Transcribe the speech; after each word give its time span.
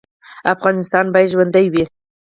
افغانستان 0.53 1.05
باید 1.13 1.31
ژوندی 1.31 1.65
وي 1.73 1.83